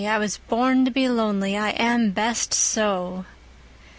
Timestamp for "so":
2.55-3.23